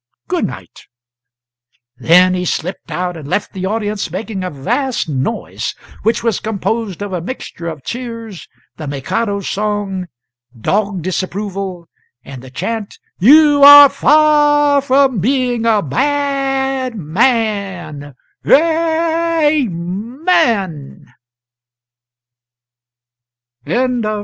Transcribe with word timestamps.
Good 0.27 0.45
night." 0.47 0.87
Then 1.97 2.33
he 2.33 2.43
slipped 2.43 2.89
out, 2.89 3.15
and 3.15 3.27
left 3.27 3.53
the 3.53 3.67
audience 3.67 4.09
making 4.09 4.43
a 4.43 4.49
vast 4.49 5.07
noise, 5.07 5.75
which 6.01 6.23
was 6.23 6.39
composed 6.39 7.03
of 7.03 7.13
a 7.13 7.21
mixture 7.21 7.67
of 7.67 7.83
cheers, 7.83 8.47
the 8.77 8.87
"Mikado" 8.87 9.41
song, 9.41 10.07
dog 10.59 11.03
disapproval, 11.03 11.87
and 12.25 12.41
the 12.41 12.49
chant, 12.49 12.97
"You 13.19 13.61
are 13.61 13.85
f 13.89 14.03
a 14.03 14.77
r 14.77 14.81
from 14.81 15.19
being 15.19 15.67
a 15.67 15.83
b 15.83 15.95
a 15.95 16.87
a 16.87 16.89
d 16.89 16.97
man 16.97 18.03
a 18.43 18.51
a 18.51 18.55
a 18.55 19.49
a 19.55 19.67
men!" 19.67 21.13